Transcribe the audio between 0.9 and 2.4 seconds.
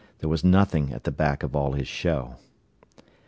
at the back of all his show.